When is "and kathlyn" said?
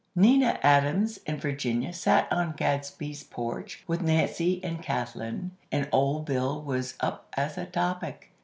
4.63-5.51